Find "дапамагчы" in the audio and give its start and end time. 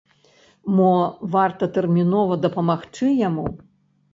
2.47-3.07